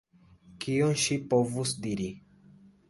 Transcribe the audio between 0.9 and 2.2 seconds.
ŝi povus diri?